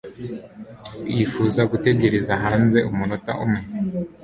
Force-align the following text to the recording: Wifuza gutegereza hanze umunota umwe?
Wifuza 1.13 1.61
gutegereza 1.71 2.31
hanze 2.43 2.79
umunota 2.91 3.31
umwe? 3.45 3.61